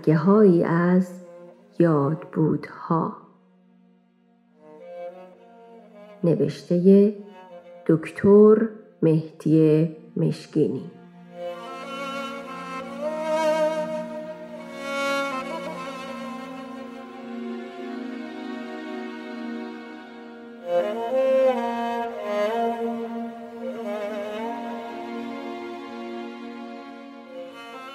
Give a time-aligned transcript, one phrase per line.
[0.00, 1.10] برگه هایی از
[1.78, 3.16] یادبودها.
[6.24, 7.14] نوشته
[7.86, 8.68] دکتر
[9.02, 10.90] مهدی مشکینی.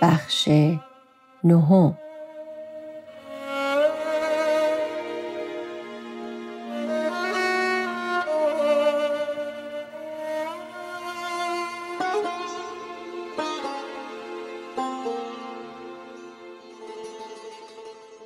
[0.01, 0.49] بخش
[1.43, 2.04] نهم.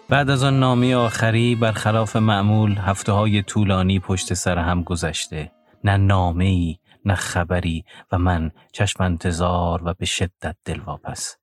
[0.10, 5.52] بعد از آن نامی آخری برخلاف معمول هفته های طولانی پشت سر هم گذشته
[5.84, 11.38] نه نامه ای نه خبری و من چشم انتظار و به شدت دلواپس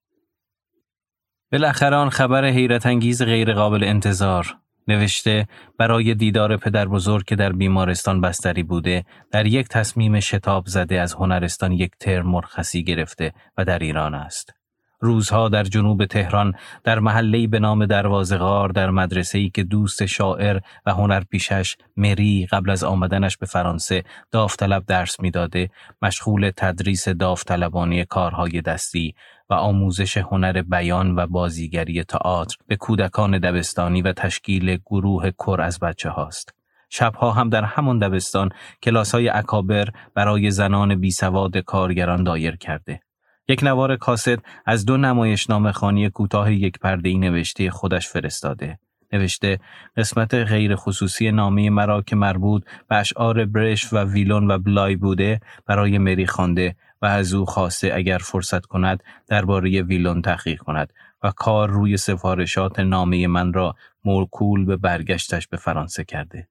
[1.53, 4.57] بالاخره آن خبر حیرت انگیز غیر قابل انتظار
[4.89, 11.01] نوشته برای دیدار پدر بزرگ که در بیمارستان بستری بوده در یک تصمیم شتاب زده
[11.01, 14.66] از هنرستان یک ترم مرخصی گرفته و در ایران است.
[15.01, 20.61] روزها در جنوب تهران در محله‌ای به نام دروازه غار در مدرسه‌ای که دوست شاعر
[20.87, 25.71] و هنر پیشش مری قبل از آمدنش به فرانسه داوطلب درس می‌داده
[26.03, 29.15] مشغول تدریس داوطلبانه کارهای دستی
[29.51, 35.79] و آموزش هنر بیان و بازیگری تئاتر به کودکان دبستانی و تشکیل گروه کر از
[35.79, 36.55] بچه هاست.
[36.91, 38.49] شبها هم در همان دبستان
[38.83, 43.01] کلاس های اکابر برای زنان بی سواد کارگران دایر کرده.
[43.49, 48.79] یک نوار کاست از دو نمایشنامه خانی کوتاه یک پرده ای نوشته خودش فرستاده.
[49.13, 49.59] نوشته
[49.97, 55.41] قسمت غیر خصوصی نامه مرا که مربوط به اشعار برش و ویلون و بلای بوده
[55.67, 60.93] برای مری خوانده و از او خواسته اگر فرصت کند درباره ویلون تحقیق کند
[61.23, 63.75] و کار روی سفارشات نامه من را
[64.05, 66.49] موکول به برگشتش به فرانسه کرده.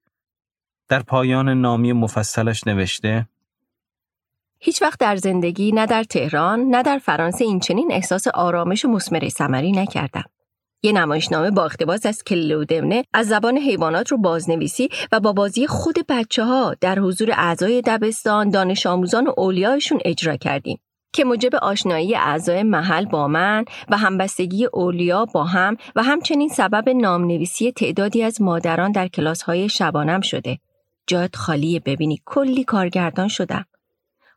[0.88, 3.28] در پایان نامی مفصلش نوشته
[4.58, 8.88] هیچ وقت در زندگی نه در تهران نه در فرانسه این چنین احساس آرامش و
[8.88, 10.24] مسمر ثمری نکردم.
[10.82, 16.06] یه نمایشنامه با اقتباس از کلودمنه از زبان حیوانات رو بازنویسی و با بازی خود
[16.08, 20.78] بچه ها در حضور اعضای دبستان، دانش آموزان و اولیایشون اجرا کردیم.
[21.12, 26.88] که موجب آشنایی اعضای محل با من و همبستگی اولیا با هم و همچنین سبب
[26.88, 30.58] نامنویسی تعدادی از مادران در کلاس های شبانم شده.
[31.06, 33.64] جات خالی ببینی کلی کارگردان شدم.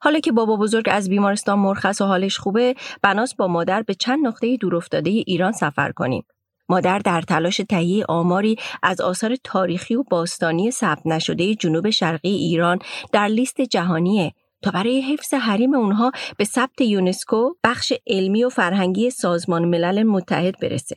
[0.01, 4.27] حالا که بابا بزرگ از بیمارستان مرخص و حالش خوبه بناس با مادر به چند
[4.27, 6.25] نقطه دورافتاده ایران سفر کنیم
[6.69, 12.79] مادر در تلاش تهیه آماری از آثار تاریخی و باستانی ثبت نشده جنوب شرقی ایران
[13.11, 19.09] در لیست جهانیه تا برای حفظ حریم اونها به ثبت یونسکو بخش علمی و فرهنگی
[19.09, 20.95] سازمان ملل متحد برسه.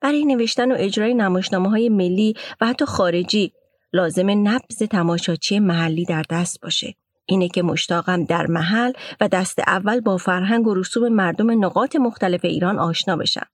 [0.00, 3.52] برای نوشتن و اجرای نمایشنامه های ملی و حتی خارجی
[3.92, 6.94] لازم نبز تماشاچی محلی در دست باشه.
[7.28, 12.44] اینه که مشتاقم در محل و دست اول با فرهنگ و رسوم مردم نقاط مختلف
[12.44, 13.46] ایران آشنا بشم.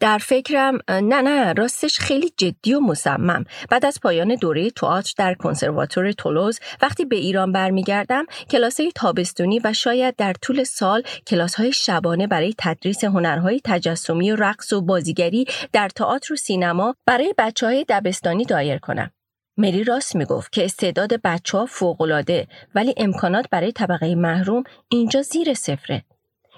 [0.00, 5.34] در فکرم نه نه راستش خیلی جدی و مصمم بعد از پایان دوره تئاتر در
[5.34, 12.26] کنسرواتور تولوز وقتی به ایران برمیگردم کلاسای تابستونی و شاید در طول سال کلاسهای شبانه
[12.26, 17.84] برای تدریس هنرهای تجسمی و رقص و بازیگری در تئاتر و سینما برای بچه های
[17.88, 19.10] دبستانی دایر کنم
[19.56, 25.54] مری راست می‌گفت که استعداد بچه ها فوقلاده ولی امکانات برای طبقه محروم اینجا زیر
[25.54, 26.04] صفره.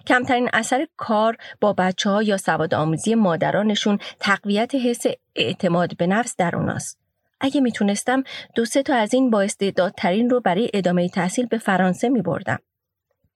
[0.06, 5.02] کمترین اثر کار با بچه ها یا سواد آموزی مادرانشون تقویت حس
[5.36, 6.98] اعتماد به نفس در اوناست.
[7.40, 8.22] اگه می‌تونستم
[8.54, 12.58] دو سه تا از این با استعدادترین رو برای ادامه تحصیل به فرانسه می بردم.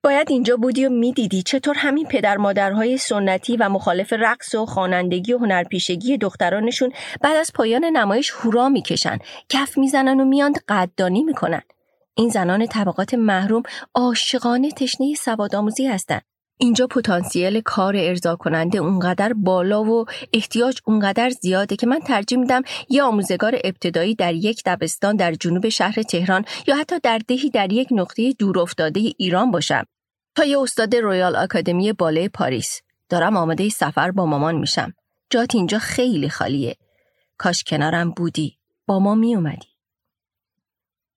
[0.03, 5.33] باید اینجا بودی و می‌دیدی چطور همین پدر مادرهای سنتی و مخالف رقص و خوانندگی
[5.33, 9.19] و هنرپیشگی دخترانشون بعد از پایان نمایش هورا می‌کشن
[9.49, 11.63] کف می‌زنن و میاند قدردانی می‌کنن.
[12.15, 13.63] این زنان طبقات محروم
[13.95, 16.23] عاشقانه تشنه سوادآموزی هستند
[16.61, 22.63] اینجا پتانسیل کار ارضا کننده اونقدر بالا و احتیاج اونقدر زیاده که من ترجیح میدم
[22.89, 27.73] یه آموزگار ابتدایی در یک دبستان در جنوب شهر تهران یا حتی در دهی در
[27.73, 29.85] یک نقطه دورافتاده ایران باشم
[30.35, 32.81] تا یه استاد رویال آکادمی بالای پاریس.
[33.09, 34.93] دارم آماده سفر با مامان میشم.
[35.31, 36.77] جات اینجا خیلی خالیه.
[37.39, 38.57] کاش کنارم بودی.
[38.87, 39.69] با ما میومدی.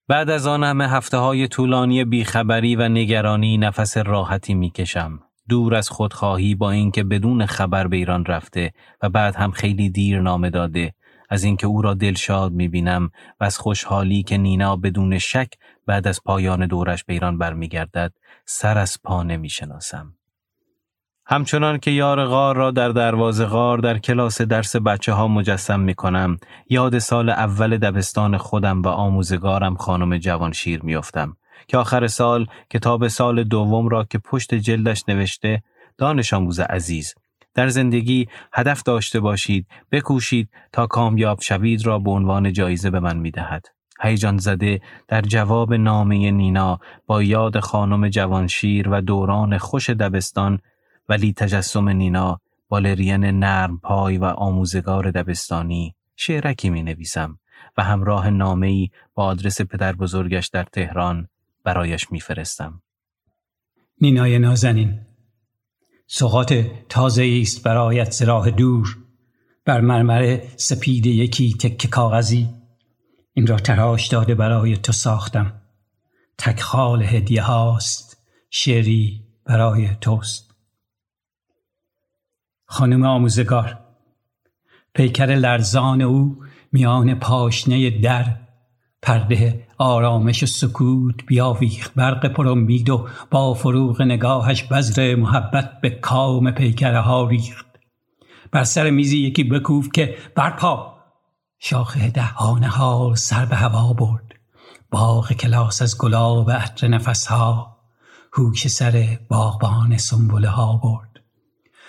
[0.08, 5.20] بعد از آن همه هفته های طولانی بیخبری و نگرانی نفس راحتی می‌کشم.
[5.50, 10.22] دور از خودخواهی با اینکه بدون خبر به ایران رفته و بعد هم خیلی دیر
[10.22, 10.94] نامه داده.
[11.30, 13.10] از اینکه او را دلشاد می‌بینم
[13.40, 15.50] و از خوشحالی که نینا بدون شک
[15.88, 18.14] بعد از پایان دورش به ایران برمیگردد
[18.46, 20.14] سر از پا نمی‌شناسم.
[21.26, 25.94] همچنان که یار غار را در دروازه غار در کلاس درس بچه ها مجسم می
[25.94, 26.38] کنم
[26.70, 31.38] یاد سال اول دبستان خودم و آموزگارم خانم جوانشیر میافتم.
[31.74, 35.64] که آخر سال کتاب سال دوم را که پشت جلدش نوشته
[35.98, 37.14] دانش آموز عزیز.
[37.54, 43.18] در زندگی هدف داشته باشید بکوشید تا کامیاب شوید را به عنوان جایزه به من
[43.18, 43.66] می‌دهد.
[44.02, 50.60] هیجان زده در جواب نامه نینا با یاد خانم جوانشیر و دوران خوش دبستان
[51.10, 52.40] ولی تجسم نینا
[52.70, 57.40] بالرین نرم پای و آموزگار دبستانی شعرکی می نویسم
[57.78, 61.28] و همراه نامه ای با آدرس پدر بزرگش در تهران
[61.64, 62.82] برایش میفرستم.
[64.02, 65.00] نینای نازنین
[66.08, 66.54] سقاط
[66.90, 68.98] تازه است برایت زراح دور
[69.66, 72.50] بر مرمر سپید یکی تک کاغذی.
[73.34, 75.62] این را تراش داده برای تو ساختم.
[76.38, 78.18] تکخال هدیه هاست
[78.50, 80.56] شعری برای توست.
[82.66, 83.80] خانم آموزگار
[84.96, 88.43] پیکر لرزان او میان پاشنه در
[89.04, 96.52] پرده آرامش و سکوت بیاویخ برق پرامید و با فروغ نگاهش بذر محبت به کام
[96.52, 97.66] پیکره ها ریخت.
[98.52, 100.94] بر سر میزی یکی بکوف که برپا
[101.60, 104.34] شاخه دهان حال سر به هوا برد.
[104.92, 107.78] باغ کلاس از گلاب عطر نفسها
[108.34, 111.10] هوش سر باغبان سنبله ها برد.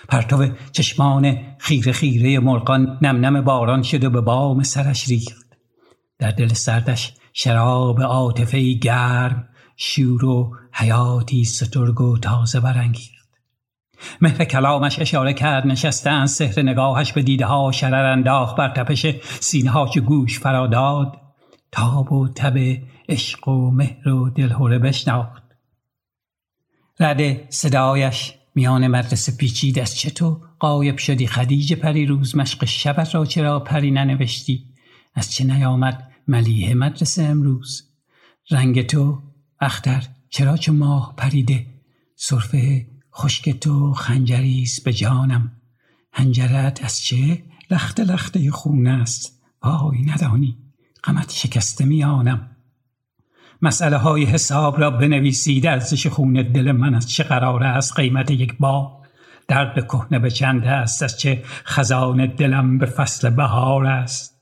[0.09, 5.44] پرتو چشمان خیره خیره مرغان نم نم باران شد و به بام سرش ریخت.
[6.19, 13.15] در دل سردش شراب عاطفه گرم شور و حیاتی سترگ و تازه برانگیخت.
[14.21, 19.05] مهر کلامش اشاره کرد نشستن سحر نگاهش به دیده ها شرر انداخت بر تپش
[19.39, 21.21] سینه ها که گوش فراداد
[21.71, 22.57] تاب و تب
[23.09, 25.43] عشق و مهر و دلهوره بشناخت.
[26.99, 33.25] رد صدایش میان مدرسه پیچید از چطور قایب شدی خدیج پری؟ روز مشق شبت را
[33.25, 34.74] چرا پری ننوشتی؟
[35.15, 37.89] از چه نیامد ملیه مدرسه امروز؟
[38.51, 39.21] رنگ تو
[39.59, 41.65] اختر چرا ماه پریده؟
[42.15, 45.51] صرفه خشک تو خنجریست به جانم.
[46.13, 50.57] هنجرت از چه لخت لخته خون است؟ وای ندانی
[51.03, 52.49] غمت شکسته میانم.
[53.61, 58.55] مسئله های حساب را بنویسید ارزش خون دل من از چه قرار است؟ قیمت یک
[58.59, 59.01] با
[59.47, 64.34] درد کهنه به چند است؟ از چه خزان دلم به فصل بهار است؟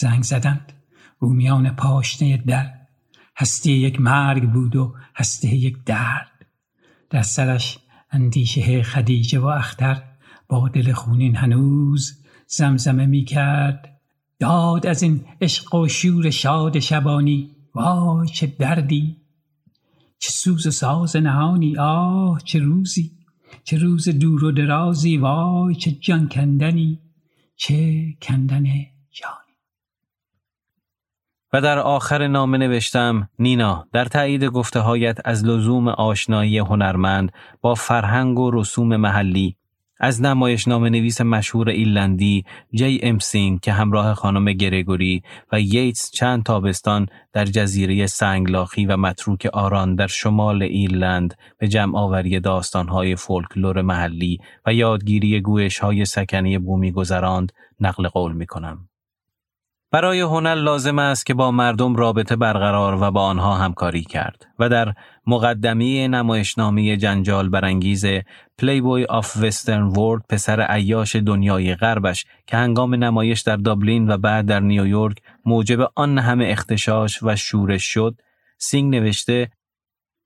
[0.00, 0.72] زنگ زدند.
[1.18, 2.74] او میان پاشنه در.
[3.36, 6.46] هستی یک مرگ بود و هستی یک درد.
[7.10, 7.78] در سرش
[8.10, 10.02] اندیشه خدیجه و اختر
[10.48, 14.00] با دل خونین هنوز زمزمه می کرد
[14.38, 19.16] داد از این عشق و شور شاد شبانی وای چه دردی!
[20.18, 23.10] چه سوز و ساز نهانی آه چه روزی!
[23.64, 27.00] چه روز دور و درازی وای چه جان کندنی!
[27.56, 28.64] چه کندن
[31.52, 37.74] و در آخر نامه نوشتم نینا در تایید گفته هایت از لزوم آشنایی هنرمند با
[37.74, 39.56] فرهنگ و رسوم محلی
[40.00, 46.42] از نمایشنامه نویس مشهور ایرلندی جی ام سینگ که همراه خانم گرگوری و ییتس چند
[46.42, 53.82] تابستان در جزیره سنگلاخی و متروک آران در شمال ایرلند به جمع آوری داستانهای فولکلور
[53.82, 58.88] محلی و یادگیری گویش های سکنه بومی گذراند نقل قول می کنم.
[59.90, 64.68] برای هنر لازم است که با مردم رابطه برقرار و با آنها همکاری کرد و
[64.68, 64.94] در
[65.26, 68.06] مقدمه نمایشنامه جنجال برانگیز
[68.58, 74.46] Playboy of Western World پسر عیاش دنیای غربش که هنگام نمایش در دابلین و بعد
[74.46, 78.20] در نیویورک موجب آن همه اغتشاش و شورش شد
[78.58, 79.50] سینگ نوشته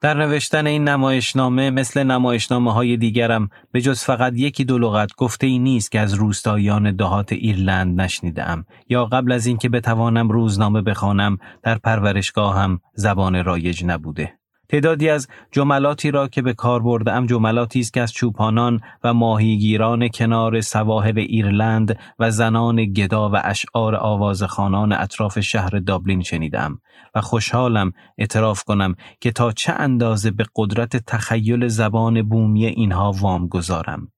[0.02, 5.46] در نوشتن این نمایشنامه مثل نمایشنامه های دیگرم به جز فقط یکی دو لغت گفته
[5.46, 11.38] ای نیست که از روستاییان دهات ایرلند نشنیدم یا قبل از اینکه بتوانم روزنامه بخوانم
[11.62, 14.41] در پرورشگاهم زبان رایج نبوده.
[14.72, 20.08] تعدادی از جملاتی را که به کار ام جملاتی است که از چوپانان و ماهیگیران
[20.08, 26.80] کنار سواحل ایرلند و زنان گدا و اشعار آوازخانان اطراف شهر دابلین شنیدم
[27.14, 33.48] و خوشحالم اعتراف کنم که تا چه اندازه به قدرت تخیل زبان بومی اینها وام
[33.48, 34.12] گذارم.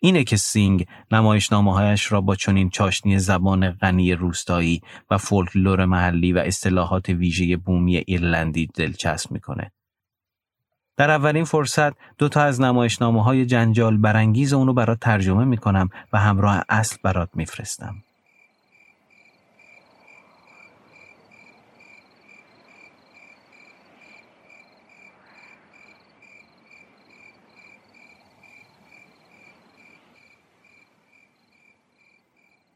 [0.00, 4.80] اینه که سینگ نمایشنامه‌هایش را با چنین چاشنی زبان غنی روستایی
[5.10, 9.72] و فولکلور محلی و اصطلاحات ویژه بومی ایرلندی دلچسب می‌کنه.
[10.98, 16.18] در اولین فرصت دو تا از نمایشنامه های جنجال برانگیز اونو برات ترجمه می‌کنم و
[16.18, 17.94] همراه اصل برات میفرستم.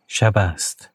[0.06, 0.90] شب است.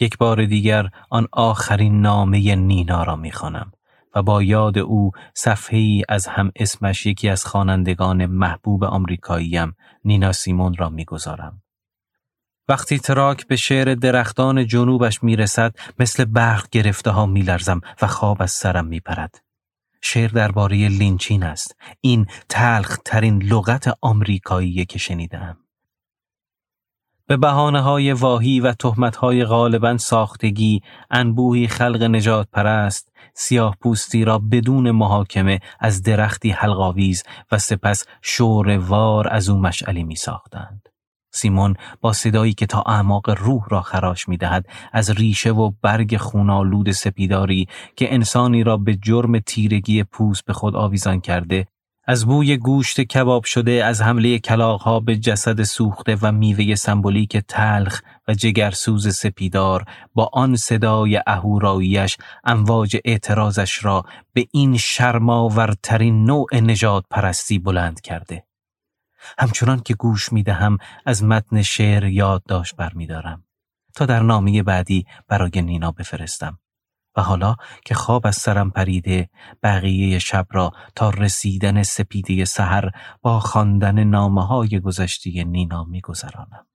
[0.00, 3.72] یک بار دیگر آن آخرین نامه نینا را می‌خوانم.
[4.14, 10.32] و با یاد او صفحه ای از هم اسمش یکی از خوانندگان محبوب آمریکاییم نینا
[10.32, 11.62] سیمون را می‌گذارم.
[12.68, 18.50] وقتی track به شعر درختان جنوبش می‌رسد مثل برق گرفته ها میلرزم و خواب از
[18.50, 19.42] سرم میپرد.
[20.02, 21.76] شعر درباره lynching است.
[22.00, 25.61] این تلخ ترین لغت آمریکایی که شنیدم.
[27.32, 34.24] به بحانه های واهی و تهمت های غالبا ساختگی انبوهی خلق نجات پرست سیاه پوستی
[34.24, 37.22] را بدون محاکمه از درختی حلقاویز
[37.52, 40.88] و سپس شوروار از او مشعلی می ساختند.
[41.34, 46.16] سیمون با صدایی که تا اعماق روح را خراش می دهد از ریشه و برگ
[46.16, 51.66] خونالود سپیداری که انسانی را به جرم تیرگی پوست به خود آویزان کرده
[52.04, 58.02] از بوی گوشت کباب شده از حمله کلاغها به جسد سوخته و میوه سمبولیک تلخ
[58.28, 67.04] و جگرسوز سپیدار با آن صدای اهوراییش امواج اعتراضش را به این شرماورترین نوع نجات
[67.10, 68.44] پرستی بلند کرده.
[69.38, 73.44] همچنان که گوش می دهم از متن شعر یادداشت برمیدارم
[73.94, 76.58] تا در نامی بعدی برای نینا بفرستم.
[77.16, 79.28] و حالا که خواب از سرم پریده
[79.62, 82.90] بقیه شب را تا رسیدن سپیده سحر
[83.22, 86.66] با خواندن نامه های گذشته نینا می گذرانم.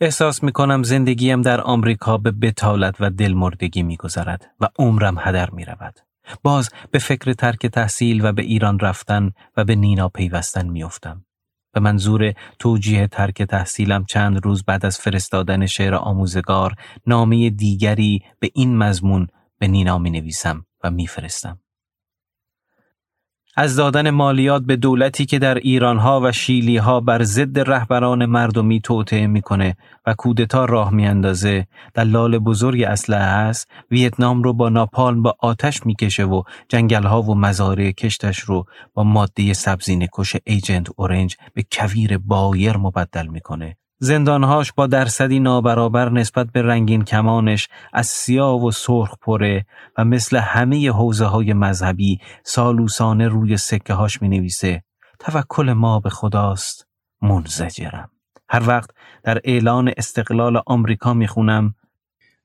[0.00, 5.50] احساس می کنم زندگیم در آمریکا به بتالت و دلمردگی می گذرد و عمرم هدر
[5.50, 6.00] می رود.
[6.42, 11.24] باز به فکر ترک تحصیل و به ایران رفتن و به نینا پیوستن می افتم.
[11.72, 16.74] به منظور توجیه ترک تحصیلم چند روز بعد از فرستادن شعر آموزگار
[17.06, 19.26] نامه دیگری به این مضمون
[19.58, 21.58] به نینا می نویسم و میفرستم.
[23.56, 29.26] از دادن مالیات به دولتی که در ایرانها و شیلیها بر ضد رهبران مردمی توطعه
[29.26, 35.86] می‌کنه و کودتا راه میاندازه دلال بزرگ اسلحه است ویتنام رو با ناپالم با آتش
[35.86, 42.18] می‌کشه و جنگلها و مزارع کشتش رو با ماده سبزینه کش ایجنت اورنج به کویر
[42.18, 43.76] بایر مبدل می‌کنه.
[44.04, 49.66] زندانهاش با درصدی نابرابر نسبت به رنگین کمانش از سیاه و سرخ پره
[49.98, 54.82] و مثل همه حوزه های مذهبی سالوسانه روی سکه هاش می نویسه
[55.18, 56.88] توکل ما به خداست
[57.22, 58.10] منزجرم.
[58.48, 58.90] هر وقت
[59.24, 61.74] در اعلان استقلال آمریکا می خونم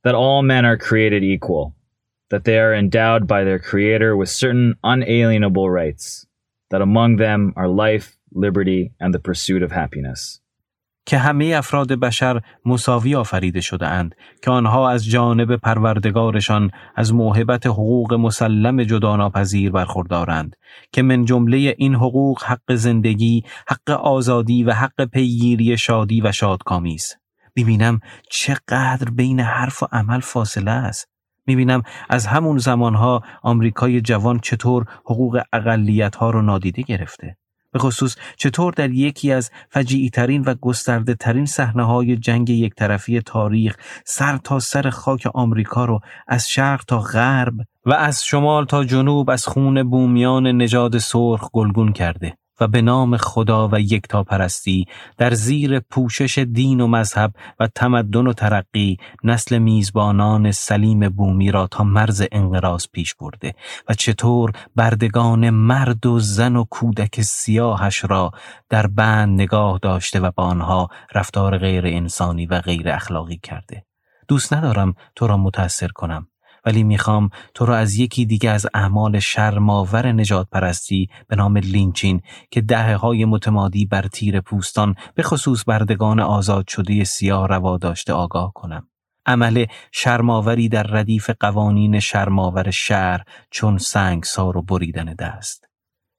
[0.08, 1.74] That all men are created equal
[2.30, 6.28] that they are endowed by their creator with certain unalienable rights
[6.72, 10.40] that among them are life, liberty and the pursuit of happiness.
[11.08, 17.68] که همه افراد بشر مساوی آفریده شده اند که آنها از جانب پروردگارشان از موهبت
[17.68, 20.56] حقوق مسلم جداناپذیر برخوردارند
[20.92, 26.94] که من جمله این حقوق حق زندگی، حق آزادی و حق پیگیری شادی و شادکامی
[26.94, 27.18] است.
[27.56, 28.00] ببینم
[28.32, 31.10] چقدر بین حرف و عمل فاصله است.
[31.46, 37.38] می‌بینم از همون زمانها آمریکای جوان چطور حقوق اقلیت ها رو نادیده گرفته.
[37.77, 42.75] به خصوص چطور در یکی از فجیعی ترین و گسترده ترین صحنه های جنگ یک
[42.75, 47.53] طرفی تاریخ سر تا سر خاک آمریکا رو از شرق تا غرب
[47.86, 52.38] و از شمال تا جنوب از خون بومیان نژاد سرخ گلگون کرده.
[52.60, 54.86] و به نام خدا و پرستی
[55.18, 61.68] در زیر پوشش دین و مذهب و تمدن و ترقی نسل میزبانان سلیم بومی را
[61.68, 63.54] تا مرز انقراض پیش برده
[63.90, 68.32] و چطور بردگان مرد و زن و کودک سیاهش را
[68.70, 73.86] در بند نگاه داشته و با آنها رفتار غیر انسانی و غیر اخلاقی کرده.
[74.28, 76.28] دوست ندارم تو را متأثر کنم.
[76.68, 82.22] ولی می‌خوام تو رو از یکی دیگه از اعمال شرماور نجات پرستی به نام لینچین
[82.52, 88.14] که دهه های متمادی بر تیر پوستان به خصوص بردگان آزاد شده سیاه روا داشته
[88.14, 88.88] آگاه کنم.
[89.26, 95.67] عمل شرماوری در ردیف قوانین شرماور شهر چون سنگ سار و بریدن دست.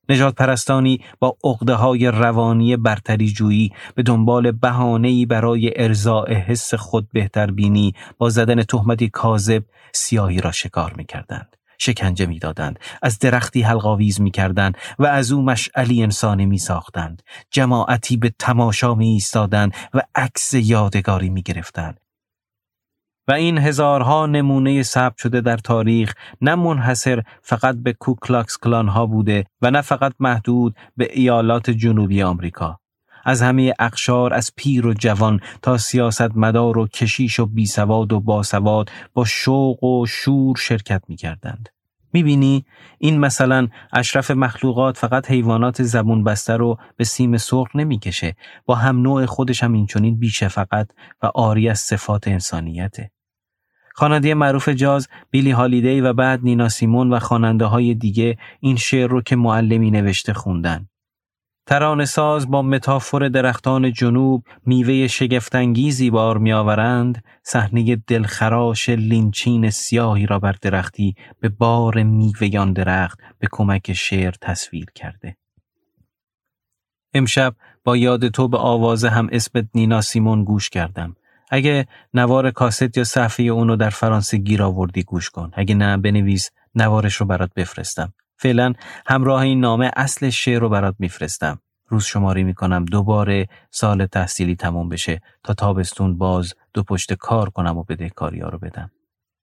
[0.08, 7.08] نجات پرستانی با اقده های روانی برتری جویی به دنبال بهانه‌ای برای ارزاع حس خود
[7.12, 11.56] بهتر بینی با زدن تهمتی کاذب سیاهی را شکار می کردند.
[11.78, 18.32] شکنجه می‌دادند از درختی حلقاویز می‌کردند و از او مشعلی انسانی می ساختند جماعتی به
[18.38, 22.00] تماشا می ایستادند و عکس یادگاری می گرفتند
[23.28, 29.06] و این هزارها نمونه ثبت شده در تاریخ نه منحصر فقط به کوکلاکس کلان ها
[29.06, 32.80] بوده و نه فقط محدود به ایالات جنوبی آمریکا.
[33.24, 38.20] از همه اقشار از پیر و جوان تا سیاست مدار و کشیش و بیسواد و
[38.20, 41.68] باسواد با شوق و شور شرکت می کردند.
[42.12, 42.64] می‌بینی؟
[42.98, 48.36] این مثلا اشرف مخلوقات فقط حیوانات زبون بسته رو به سیم سرخ نمی‌کشه.
[48.66, 50.90] با هم نوع خودش هم اینچنین بیشفقت
[51.22, 53.10] و آری از صفات انسانیته.
[53.98, 59.08] خواننده معروف جاز بیلی هالیدی و بعد نینا سیمون و خواننده های دیگه این شعر
[59.08, 60.88] رو که معلمی نوشته خوندن.
[61.66, 70.38] ترانه ساز با متافور درختان جنوب میوه شگفتانگیزی بار میآورند صحنه دلخراش لینچین سیاهی را
[70.38, 75.36] بر درختی به بار میوه درخت به کمک شعر تصویر کرده.
[77.14, 81.16] امشب با یاد تو به آواز هم اسم نینا سیمون گوش کردم.
[81.50, 86.50] اگه نوار کاست یا صفحه اونو در فرانسه گیر آوردی گوش کن اگه نه بنویس
[86.74, 88.72] نوارش رو برات بفرستم فعلا
[89.06, 91.60] همراه این نامه اصل شعر رو برات میفرستم.
[91.88, 97.78] روز شماری می‌کنم دوباره سال تحصیلی تموم بشه تا تابستون باز دو پشت کار کنم
[97.78, 98.90] و بده کاری رو بدم.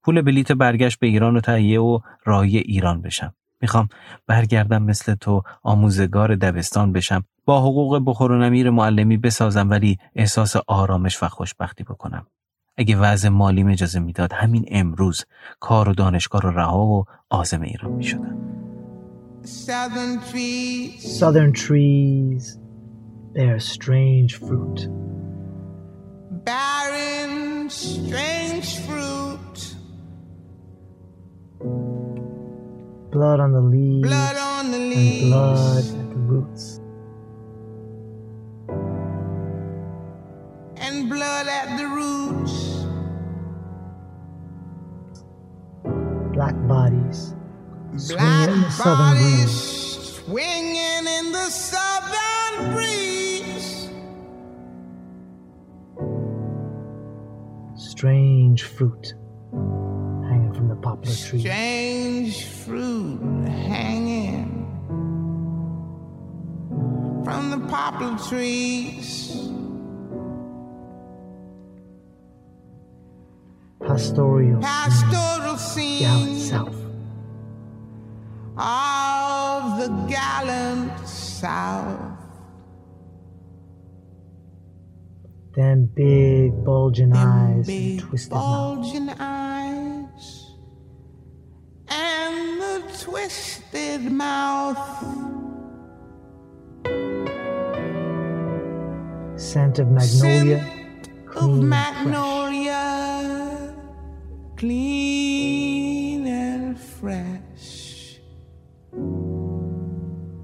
[0.03, 3.33] پول بلیت برگشت به ایران و تهیه و راهی ایران بشم.
[3.61, 3.89] می‌خوام
[4.27, 10.55] برگردم مثل تو آموزگار دبستان بشم با حقوق بخور و نمیر معلمی بسازم ولی احساس
[10.67, 12.27] آرامش و خوشبختی بکنم.
[12.77, 15.25] اگه وضع مالیم اجازه می‌داد همین امروز
[15.59, 18.37] کار و دانشگاه رو رها و آزم ایران می‌شدم.
[19.43, 21.19] Southern trees.
[21.19, 22.57] Southern trees
[23.35, 24.79] bear strange fruit.
[26.45, 29.57] Barren, strange fruit.
[33.11, 34.07] Blood on the leaves.
[34.09, 35.21] Blood on the leaves.
[35.21, 36.74] And blood at the roots.
[41.45, 42.85] And at the roots.
[46.33, 47.35] Black bodies
[48.09, 49.47] Black in the southern.
[49.47, 53.89] Swinging in the southern breeze.
[57.75, 59.13] Strange fruit
[59.51, 61.41] hanging from the poplar tree.
[61.41, 64.67] Strange fruit hanging
[67.23, 69.54] from the poplar trees.
[73.95, 76.37] Pastoral, Pastoral scene.
[76.37, 76.75] South
[78.57, 82.19] of the gallant South.
[85.55, 89.17] Them big bulging Them eyes big and twisted bulging mouth.
[89.17, 90.51] eyes
[91.87, 94.77] and the twisted mouth.
[99.37, 102.34] Scent of magnolia, Scent of magnolia,
[104.57, 108.19] clean and fresh.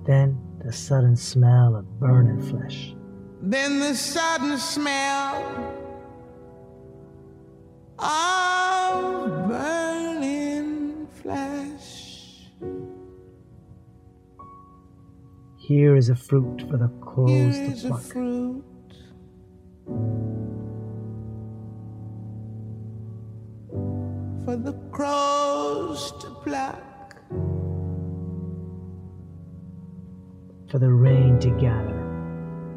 [0.05, 2.95] Then the sudden smell of burning flesh.
[3.41, 5.35] Then the sudden smell
[7.99, 12.49] of burning flesh.
[15.57, 16.89] Here is a fruit for the
[17.27, 18.01] Here is to pluck.
[18.01, 18.63] A fruit
[24.45, 26.91] for the crows to pluck.
[30.71, 31.99] for the rain to gather,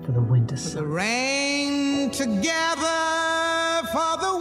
[0.05, 0.73] for the wind to suck.
[0.73, 4.37] For the rain to gather, for the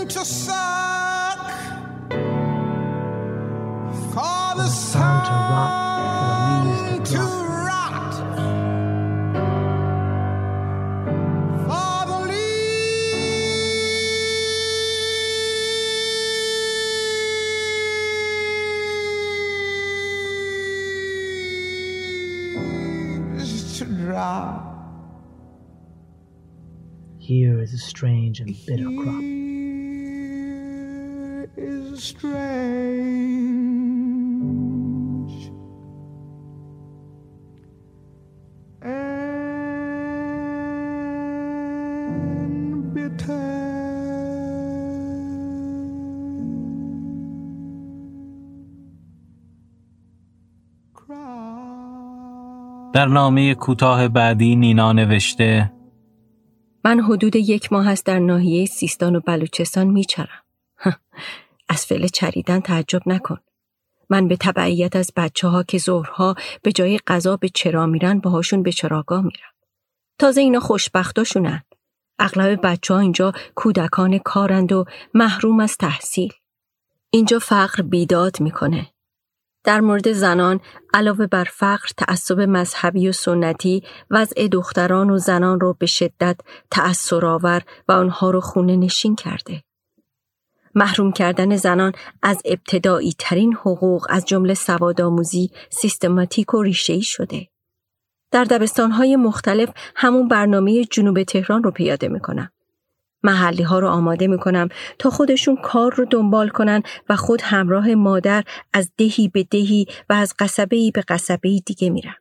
[0.00, 0.83] wind to suck,
[27.64, 29.24] is a strange and bitter crop.
[31.22, 32.54] Here is strange
[38.82, 39.24] and
[42.94, 43.54] bitter.
[52.92, 55.73] در نامه کوتاه بعدی نینا نوشته
[56.84, 60.42] من حدود یک ماه است در ناحیه سیستان و بلوچستان میچرم.
[61.68, 63.38] از فعل چریدن تعجب نکن.
[64.10, 68.62] من به تبعیت از بچه ها که ظهرها به جای غذا به چرا میرن باهاشون
[68.62, 69.52] به چراگاه میرم.
[70.18, 71.62] تازه اینا خوشبختاشونن.
[72.18, 76.32] اغلب بچه ها اینجا کودکان کارند و محروم از تحصیل.
[77.10, 78.93] اینجا فقر بیداد می‌کنه.
[79.64, 80.60] در مورد زنان
[80.94, 86.36] علاوه بر فقر تعصب مذهبی و سنتی وضع دختران و زنان رو به شدت
[86.70, 89.62] تأثرآور و آنها رو خونه نشین کرده.
[90.74, 97.48] محروم کردن زنان از ابتدایی ترین حقوق از جمله سوادآموزی سیستماتیک و ریشه‌ای شده.
[98.30, 102.50] در دبستانهای مختلف همون برنامه جنوب تهران رو پیاده می‌کنم.
[103.24, 108.44] محلی ها رو آماده می‌کنم تا خودشون کار رو دنبال کنن و خود همراه مادر
[108.72, 112.16] از دهی به دهی و از قصبه به قصبه دیگه میرم.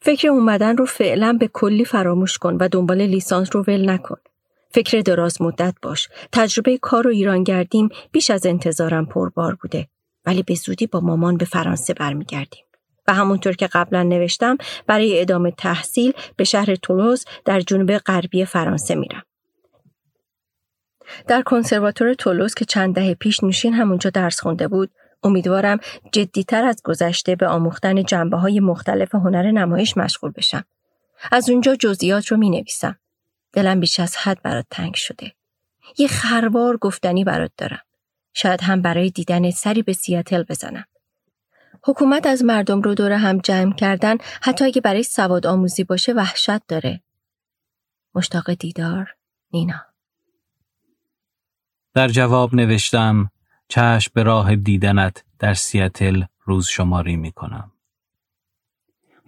[0.00, 4.16] فکر اومدن رو فعلا به کلی فراموش کن و دنبال لیسانس رو ول نکن.
[4.70, 6.08] فکر دراز مدت باش.
[6.32, 9.88] تجربه کار و ایران گردیم بیش از انتظارم پربار بوده.
[10.26, 12.64] ولی به زودی با مامان به فرانسه برمیگردیم.
[13.08, 18.94] و همونطور که قبلا نوشتم برای ادامه تحصیل به شهر تولوز در جنوب غربی فرانسه
[18.94, 19.22] میرم.
[21.26, 24.90] در کنسرواتور تولوز که چند دهه پیش نوشین همونجا درس خونده بود
[25.22, 25.78] امیدوارم
[26.12, 30.64] جدیتر از گذشته به آموختن جنبه های مختلف هنر نمایش مشغول بشم.
[31.32, 32.98] از اونجا جزئیات رو می نویسم.
[33.52, 35.32] دلم بیش از حد برات تنگ شده.
[35.98, 37.82] یه خروار گفتنی برات دارم.
[38.34, 40.84] شاید هم برای دیدن سری به سیاتل بزنم.
[41.84, 46.66] حکومت از مردم رو دور هم جمع کردن حتی اگه برای سواد آموزی باشه وحشت
[46.68, 47.00] داره.
[48.14, 49.14] مشتاق دیدار
[49.52, 49.87] نینا
[51.98, 53.30] در جواب نوشتم
[53.68, 57.72] چشم به راه دیدنت در سیاتل روز شماری می کنم.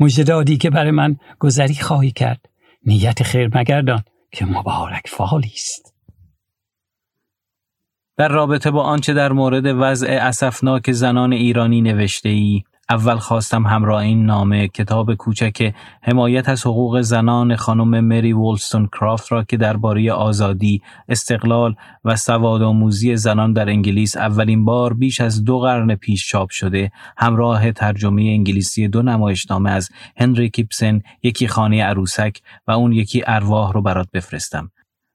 [0.00, 2.48] مجدادی که برای من گذری خواهی کرد
[2.87, 5.94] نیت خیر مگردان که مبارک فالی است
[8.16, 14.03] در رابطه با آنچه در مورد وضع اسفناک زنان ایرانی نوشته ای اول خواستم همراه
[14.03, 20.12] این نامه کتاب کوچک حمایت از حقوق زنان خانم مری وولستون کرافت را که درباره
[20.12, 21.74] آزادی، استقلال
[22.05, 27.72] و سوادآموزی زنان در انگلیس اولین بار بیش از دو قرن پیش چاپ شده همراه
[27.72, 33.83] ترجمه انگلیسی دو نمایشنامه از هنری کیپسن یکی خانه عروسک و اون یکی ارواح رو
[33.83, 34.70] برات بفرستم.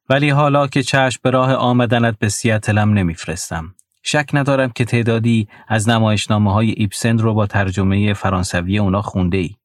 [0.10, 3.76] ولی حالا که چشم به راه آمدنت به سیاتلم نمیفرستم.
[4.08, 9.56] شک ندارم که تعدادی از نمایشنامه های ایپسند رو با ترجمه فرانسوی اونا خونده ای.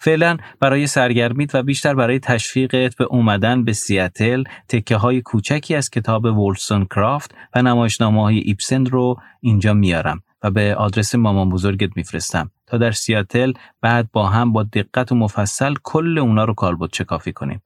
[0.00, 5.90] فعلا برای سرگرمیت و بیشتر برای تشویقت به اومدن به سیاتل تکه های کوچکی از
[5.90, 11.96] کتاب وولسون کرافت و نمایشنامه های ایپسند رو اینجا میارم و به آدرس مامان بزرگت
[11.96, 16.90] میفرستم تا در سیاتل بعد با هم با دقت و مفصل کل اونا رو کالبد
[16.92, 17.62] چکافی کنیم.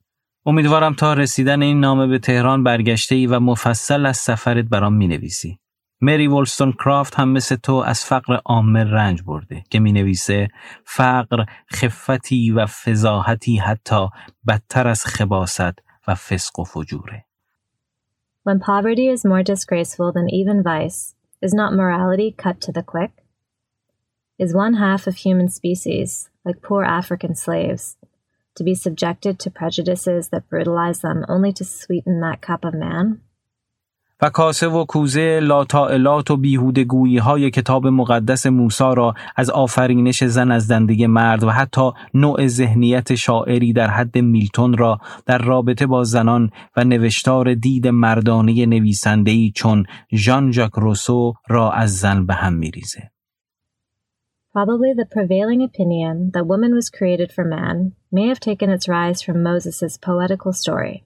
[0.46, 5.08] امیدوارم تا رسیدن این نامه به تهران برگشته ای و مفصل از سفرت برام می
[5.08, 5.58] نویسی.
[6.01, 10.47] مری ولستون کرافت هم مثل تو از فقر عامه رنج برده که می نویسه
[10.85, 14.07] فقر خفتی و فضاحتی حتی
[14.47, 17.25] بدتر از خباست و فسق و فجوره.
[18.43, 23.11] When poverty is more disgraceful than even vice, is not morality cut to the quick?
[24.37, 27.97] Is one half of human species, like poor African slaves,
[28.55, 33.21] to be subjected to prejudices that brutalize them only to sweeten that cup of man?
[34.22, 40.50] و کاسه و کوزه لاتائلات و بیهودگویی های کتاب مقدس موسا را از آفرینش زن
[40.50, 46.04] از دنده مرد و حتی نوع ذهنیت شاعری در حد میلتون را در رابطه با
[46.04, 52.52] زنان و نوشتار دید مردانه نویسندهی چون ژان ژاک روسو را از زن به هم
[52.52, 53.10] میریزه.
[54.52, 59.22] Probably the prevailing opinion that woman was created for man may have taken its rise
[59.22, 61.04] from Moses' poetical story.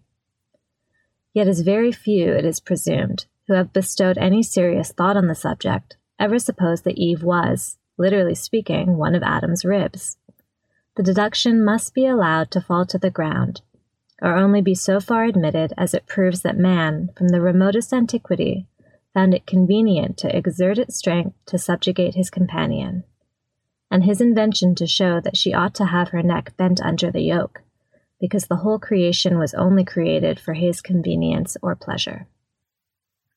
[1.35, 5.35] Yet as very few, it is presumed, who have bestowed any serious thought on the
[5.35, 10.17] subject, ever supposed that Eve was, literally speaking, one of Adam's ribs.
[10.97, 13.63] The deduction must be allowed to fall to the ground,
[14.23, 18.69] or only be so far admitted as it proves that man, from the remotest antiquity,
[19.13, 23.03] found it convenient to exert its strength to subjugate his companion,
[23.91, 27.23] and his invention to show that she ought to have her neck bent under the
[27.23, 27.64] yoke,
[28.22, 32.28] because the whole creation was only created for his convenience or pleasure.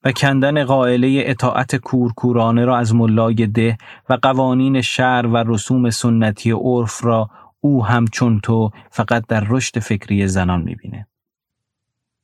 [0.05, 3.79] و کندن قائله اطاعت کورکورانه را از ملای ده
[4.09, 9.79] و قوانین شهر و رسوم سنتی عرف را او هم چون تو فقط در رشد
[9.79, 11.07] فکری زنان میبینه.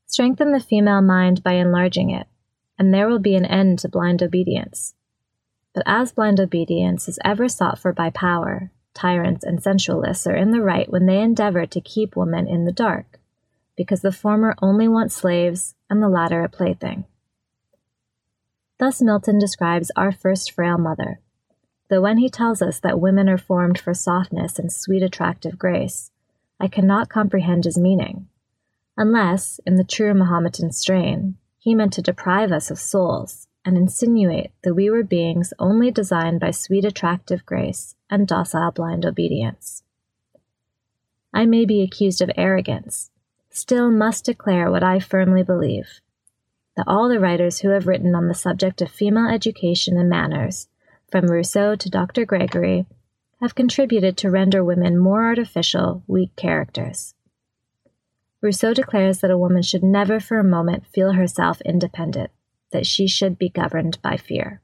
[0.07, 2.27] Strengthen the female mind by enlarging it,
[2.79, 4.95] and there will be an end to blind obedience.
[5.75, 8.55] But as blind obedience is ever sought for by power,
[8.94, 12.72] tyrants, and sensualists are in the right when they endeavor to keep women in the
[12.72, 13.20] dark,
[13.76, 17.06] because the former only want slaves and the latter a plaything.
[18.80, 21.20] Thus Milton describes our first frail mother,
[21.90, 26.12] though when he tells us that women are formed for softness and sweet attractive grace,
[26.60, 28.28] I cannot comprehend his meaning,
[28.98, 34.52] unless, in the true Mahometan strain, he meant to deprive us of souls and insinuate
[34.64, 39.84] that we were beings only designed by sweet attractive grace and docile blind obedience.
[41.34, 43.10] I may be accused of arrogance,
[43.50, 46.02] still must declare what I firmly believe.
[46.76, 50.68] that all the writers who have written on the subject of female education and manners,
[51.12, 52.26] from Rousseau to Dr.
[52.26, 52.86] Gregory,
[53.42, 57.14] have contributed to render women more artificial, weak characters.
[58.42, 62.32] Rousseau declares that a woman should never for a moment feel herself independent,
[62.74, 64.64] that she should be governed by fear.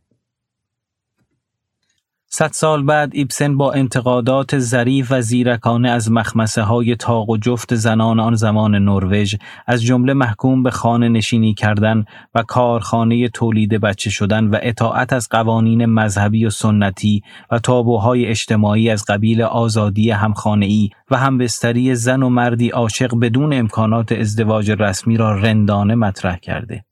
[2.32, 7.76] صد سال بعد ایبسن با انتقادات ظریف و زیرکانه از مخمسه های تاق و جفت
[7.76, 9.36] زنان آن زمان نروژ
[9.67, 15.28] از جمله محکوم به خانه نشینی کردن و کارخانه تولید بچه شدن و اطاعت از
[15.30, 22.30] قوانین مذهبی و سنتی و تابوهای اجتماعی از قبیل آزادی همخانه‌ای و همبستری زن و
[22.30, 26.88] مردی عاشق بدون امکانات ازدواج رسمی را رندانه مطرح کرده.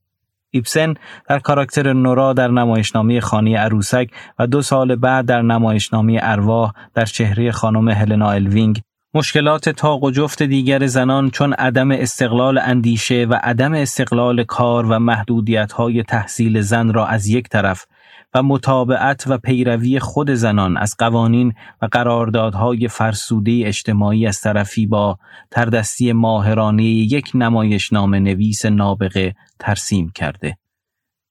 [0.58, 0.94] ایبسن
[1.30, 7.06] در کاراکتر نورا در نمایشنامه خانه عروسک و دو سال بعد در نمایشنامه ارواح در
[7.06, 8.82] چهره خانم هلنا الوینگ.
[9.14, 15.00] مشکلات تاق و جفت دیگر زنان چون عدم استقلال اندیشه و عدم استقلال کار و
[15.00, 17.86] محدودیت های تحصیل زن را از یک طرف
[18.34, 25.20] و مطابعت و پیروی خود زنان از قوانین و قراردادهای فرسوده اجتماعی از طرفی با
[25.52, 30.58] تردستی ماهرانه یک نمایشنامه نویس نابغه ترسیم کرده.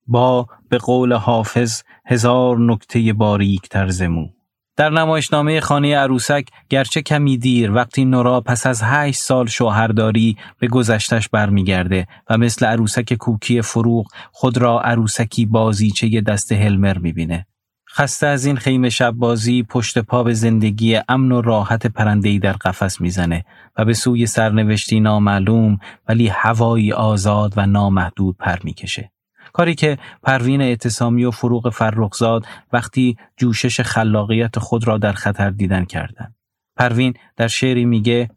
[0.07, 4.36] با به قول حافظ هزار نکته باریک ترزمو.
[4.77, 10.69] در نمایشنامه خانه عروسک گرچه کمی دیر وقتی نورا پس از هشت سال شوهرداری به
[10.69, 17.47] گذشتش برمیگرده و مثل عروسک کوکی فروغ خود را عروسکی بازیچه دست هلمر می‌بینه.
[17.91, 22.53] خسته از این خیمه شب بازی پشت پا به زندگی امن و راحت پرندهی در
[22.53, 23.45] قفس می‌زنه
[23.77, 29.11] و به سوی سرنوشتی نامعلوم ولی هوایی آزاد و نامحدود پر می‌کشه.
[29.57, 35.85] کاری که پروین اعتصامی و فروغ فرخزاد وقتی جوشش خلاقیت خود را در خطر دیدن
[35.85, 36.35] کردند.
[36.77, 38.31] پروین در شعری میگه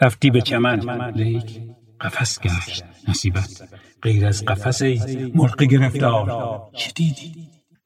[0.00, 1.10] رفتی به چمن.
[1.14, 1.60] لیک
[2.00, 3.68] قفس گشت نصیبت.
[4.02, 4.82] غیر از قفس
[5.34, 6.60] مرغ گرفتار.
[6.76, 7.32] چه دیدی؟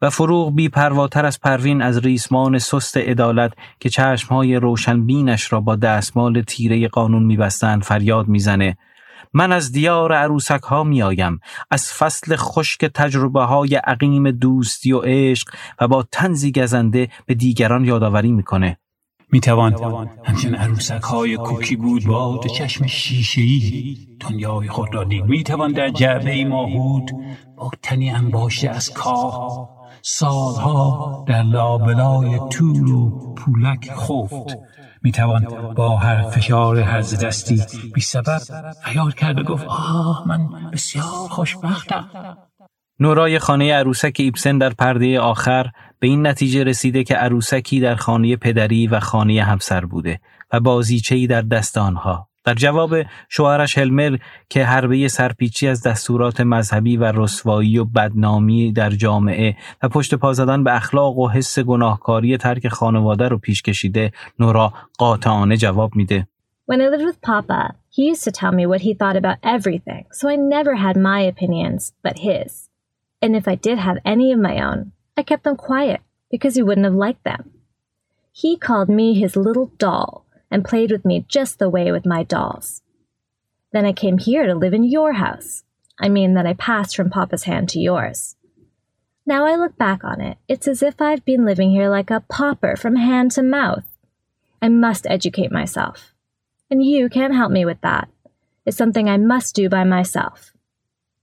[0.02, 5.60] و فروغ بی پرواتر از پروین از ریسمان سست عدالت که چشمهای روشن بینش را
[5.60, 8.76] با دستمال تیره قانون میبستند فریاد می‌زنه.
[9.36, 15.00] من از دیار عروسک ها می آیم از فصل خشک تجربه های عقیم دوستی و
[15.04, 15.48] عشق
[15.80, 18.78] و با تنزی گزنده به دیگران یادآوری می‌کنه.
[19.32, 25.24] می توان همچون عروسک های کوکی بود با چشم شیشه ای دنیای خود را دید
[25.24, 27.10] می توان در جعبه ماهود
[27.56, 29.68] با تنی انباشته از کاه.
[30.02, 34.58] سالها در لابلای تور و پولک خفت.
[35.06, 37.62] می توان با هر فشار هرز دستی
[37.94, 38.40] بی سبب
[38.82, 42.36] خیال کرد و گفت آه من بسیار خوشبختم
[43.00, 48.36] نورای خانه عروسک ایبسن در پرده آخر به این نتیجه رسیده که عروسکی در خانه
[48.36, 50.20] پدری و خانه همسر بوده
[50.52, 52.28] و بازیچهی در دست آنها.
[52.46, 52.94] در جواب
[53.28, 59.88] شوهرش هلمر که حربه سرپیچی از دستورات مذهبی و رسوایی و بدنامی در جامعه و
[59.88, 65.56] پشت پا زدن به اخلاق و حس گناهکاری ترک خانواده رو پیش کشیده نورا قاطعانه
[65.56, 66.26] جواب میده
[66.68, 67.62] When I lived with Papa,
[67.94, 71.20] he used to tell me what he thought about everything, so I never had my
[71.32, 72.50] opinions, but his.
[73.22, 74.78] And if I did have any of my own,
[75.16, 76.00] I kept them quiet
[76.32, 77.42] because he wouldn't have liked them.
[78.42, 82.22] He called me his little doll and played with me just the way with my
[82.22, 82.82] dolls.
[83.72, 85.64] Then I came here to live in your house.
[85.98, 88.36] I mean that I passed from Papa's hand to yours.
[89.24, 92.24] Now I look back on it, it's as if I've been living here like a
[92.28, 93.84] pauper from hand to mouth.
[94.62, 96.14] I must educate myself.
[96.70, 98.08] And you can't help me with that.
[98.64, 100.52] It's something I must do by myself.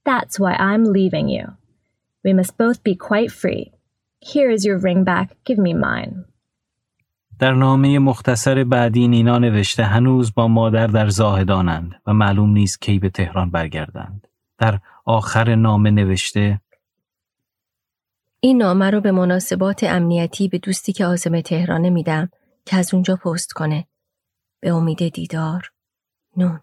[0.04, 1.56] That's why I'm leaving you.
[2.22, 3.72] We must both be quite free.
[4.20, 5.36] Here is your ring back.
[5.44, 6.24] Give me mine.
[7.38, 12.98] در نامه مختصر بعدی نینا نوشته هنوز با مادر در زاهدانند و معلوم نیست کی
[12.98, 14.26] به تهران برگردند.
[14.58, 16.60] در آخر نامه نوشته
[18.40, 22.28] این نامه رو به مناسبات امنیتی به دوستی که آزم تهرانه میدم
[22.66, 23.86] که از اونجا پست کنه.
[24.60, 25.72] به امید دیدار.
[26.36, 26.60] نون.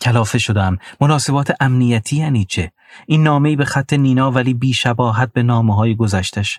[0.00, 0.78] کلافه شدم.
[1.00, 2.72] مناسبات امنیتی یعنی چه؟
[3.06, 6.58] این نامه به خط نینا ولی بی شباهت به نامه های گذشتش.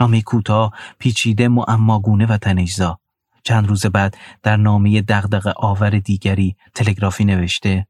[0.00, 2.98] نامه کوتاه پیچیده معماگونه و تنیزا.
[3.44, 7.86] چند روز بعد در نامه دغدغه آور دیگری تلگرافی نوشته.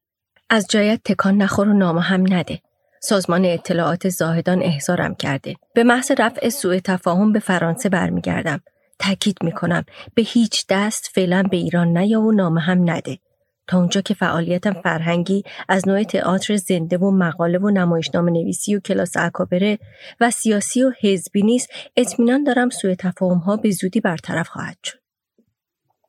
[0.51, 2.61] از جایت تکان نخور و نامه هم نده.
[3.01, 5.57] سازمان اطلاعات زاهدان احضارم کرده.
[5.75, 8.61] به محض رفع سوء تفاهم به فرانسه برمیگردم.
[8.99, 9.85] تاکید می‌کنم
[10.15, 13.19] به هیچ دست فعلا به ایران نیا و نامه هم نده.
[13.67, 18.81] تا اونجا که فعالیتم فرهنگی از نوع تئاتر زنده و مقاله و نمایشنامه نویسی و
[18.81, 19.79] کلاس اکابره
[20.21, 25.03] و سیاسی و حزبی نیست اطمینان دارم سوء تفاهم ها به زودی برطرف خواهد شد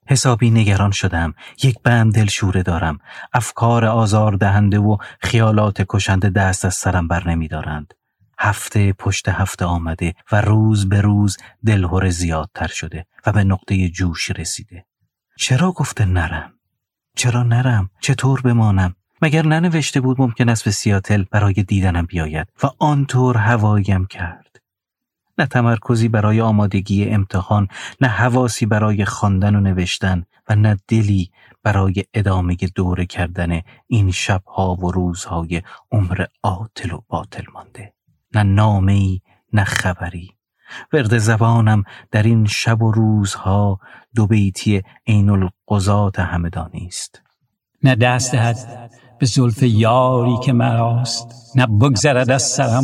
[0.07, 2.99] حسابی نگران شدم یک بند دل شوره دارم
[3.33, 7.93] افکار آزار دهنده و خیالات کشنده دست از سرم بر نمی دارند.
[8.39, 14.31] هفته پشت هفته آمده و روز به روز دلهور زیادتر شده و به نقطه جوش
[14.31, 14.85] رسیده
[15.37, 16.52] چرا گفته نرم؟
[17.15, 22.67] چرا نرم؟ چطور بمانم؟ مگر ننوشته بود ممکن است به سیاتل برای دیدنم بیاید و
[22.80, 24.62] آنطور هوایم کرد
[25.38, 27.67] نه تمرکزی برای آمادگی امتحان
[28.02, 31.32] نه حواسی برای خواندن و نوشتن و نه دلی
[31.63, 37.93] برای ادامه دوره کردن این شبها و روزهای عمر عاطل و باطل مانده
[38.36, 39.19] نه نامه
[39.54, 40.32] نه خبری
[40.93, 43.79] ورد زبانم در این شب و روزها
[44.15, 47.21] دو بیتی عین القضات همدانی است.
[47.83, 52.83] نه دست دهد به زلف یاری که مراست نه بگذرد از سرم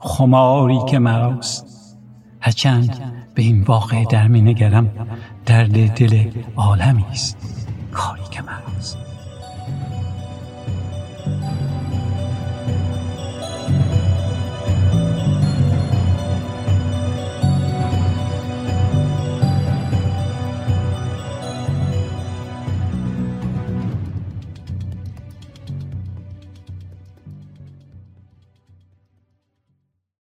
[0.00, 1.66] خماری که مراست.
[2.40, 3.00] هرچند
[3.34, 4.90] به این واقع در می نگرم
[5.46, 7.36] درد دل عالمی است.
[7.92, 8.98] کاری که مراست.